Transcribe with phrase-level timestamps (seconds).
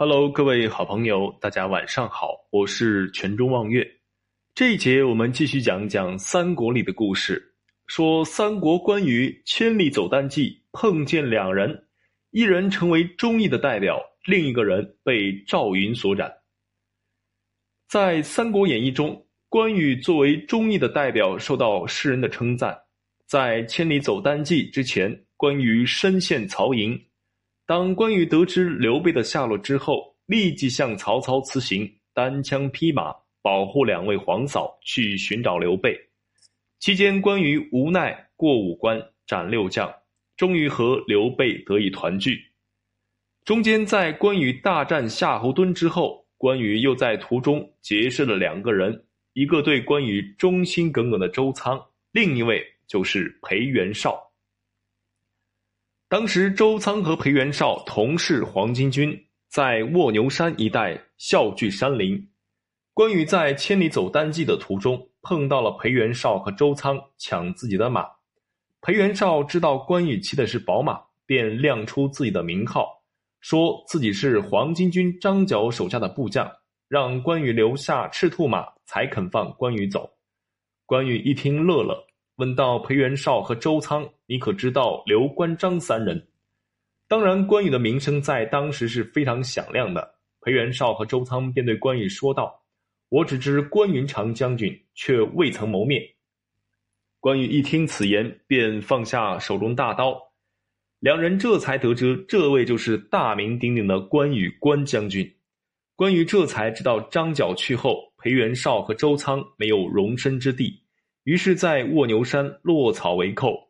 [0.00, 3.84] Hello，各位好朋友，大家晚上好，我是全中望月。
[4.54, 7.56] 这一节我们继续讲讲三国里的故事。
[7.88, 11.88] 说三国关羽千里走单骑，碰见两人，
[12.30, 16.32] 一人成为忠义的代表，另一个人被赵云所斩。
[17.88, 22.78] 在《三国演义》中，关羽作为忠义的代表，受到世人的称赞。
[23.26, 26.96] 在千里走单骑之前，关羽身陷曹营。
[27.68, 35.94] 当关羽得知刘备的下落之后，立即向曹操辞行，单枪匹马保护两位皇嫂去寻找刘备。
[36.78, 39.92] 期间，关羽无奈过五关斩六将，
[40.34, 42.42] 终于和刘备得以团聚。
[43.44, 51.78] 中间，在关羽大战夏侯惇之后，关羽又在途中结识了两个人，一个对关羽忠心耿耿的周仓，
[52.12, 54.27] 另一位就是裴元绍。
[56.10, 62.30] 当时，周仓和裴元绍同是黄巾军，在卧牛山一带笑聚山林。
[62.94, 68.06] 关羽在千里走单骑的途中，碰到了裴元绍和周仓抢自己的马。
[68.80, 73.02] 裴元绍知道关羽骑的是宝马，便亮出自己的名号，
[73.40, 76.50] 说自己是黄巾军张角手下的部将，
[76.88, 80.08] 让关羽留下赤兔马，才肯放关羽走。
[80.86, 82.07] 关羽一听，乐了。
[82.38, 86.24] 问到裴元绍和周仓，你可知道刘关张三人？
[87.08, 90.14] 当然，关羽的名声在当时是非常响亮的。
[90.40, 92.62] 裴元绍和周仓便对关羽说道
[93.10, 96.00] ：“我只知关云长将军，却未曾谋面。”
[97.18, 100.16] 关羽一听此言，便放下手中大刀，
[101.00, 105.28] 两人这才得知这位就是大名鼎鼎的关羽关将军。
[105.96, 110.80] 关羽这才知道张角去后，裴元绍和周仓没有容身之地。
[111.28, 113.68] 于是，在卧牛山落草为寇。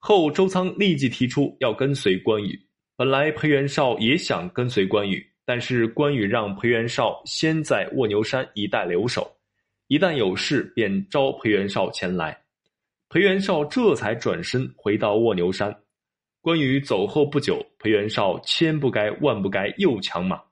[0.00, 2.60] 后周仓立即提出要跟随关羽。
[2.96, 9.30] 本来裴元绍也想跟随关羽，但是关羽让裴元绍先在卧牛山一带留守，
[9.86, 12.36] 一旦有事便召裴元绍前来。
[13.08, 15.72] 裴元绍这才转身回到卧牛山。
[16.40, 20.42] 关羽走后不久，裴元绍千不该万不该又抢马。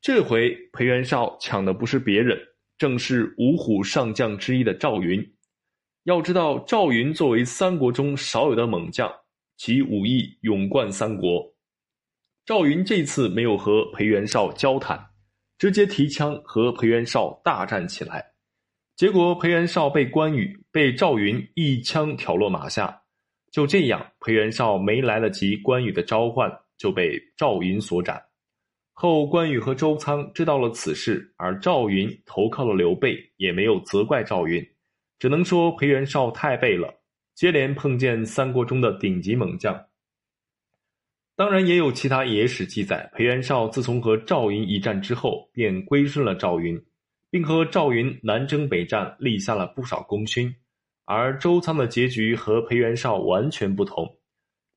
[0.00, 2.38] 这回裴元绍抢的不是别人，
[2.78, 5.28] 正是五虎上将之一的赵云。
[6.06, 9.12] 要知道，赵云作为三国中少有的猛将，
[9.56, 11.52] 其武艺勇冠三国。
[12.44, 15.04] 赵云这次没有和裴元绍交谈，
[15.58, 18.24] 直接提枪和裴元绍大战起来。
[18.94, 23.02] 结果裴元绍被关羽、被赵云一枪挑落马下。
[23.50, 28.22] 就这样，裴元绍没来得及关羽的召唤，就被赵云所斩。
[28.92, 34.64] 后关羽和周仓知道了此事，而赵云投靠了刘备，也没有责怪赵云。
[35.18, 36.92] 只能说裴元绍太背了，
[37.34, 39.86] 接连碰见三国中的顶级猛将。
[41.34, 46.82] 当然，也有其他野史记载，裴元绍自从和赵云一战之后，便归顺了赵云，
[47.30, 50.54] 并和赵云南征北战，立下了不少功勋。
[51.04, 54.18] 而周仓的结局和裴元绍完全不同。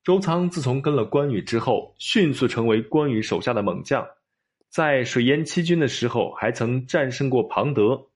[0.04, 4.06] 周仓自从跟了关羽之后，迅速成为关羽手下的猛将，
[4.68, 8.08] 在水淹七军的时候，还曾战胜过庞德。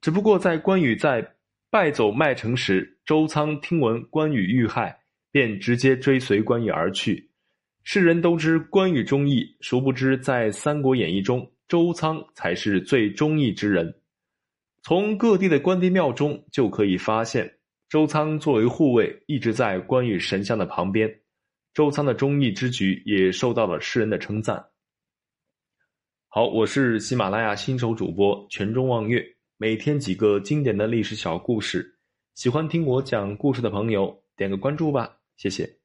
[0.00, 1.36] 只不过在关羽在
[1.72, 4.94] 败走麦城时，周仓听闻关羽遇害，
[5.30, 7.30] 便直接追随关羽而去。
[7.82, 13.90] 世人都知关羽忠义，殊不知在《三国演义》中，周仓才是最忠义之人。
[14.82, 17.50] 从各地的关帝庙中就可以发现，
[17.88, 21.10] 周仓作为护卫，一直在关羽神像的旁边。
[21.72, 24.62] 周仓的忠义之举也受到了世人的称赞。
[26.28, 29.24] 好，我是喜马拉雅新手主播全中望月。
[29.62, 31.96] 每天几个经典的历史小故事，
[32.34, 35.81] 喜欢听我讲故事的朋友，点个关注吧，谢谢。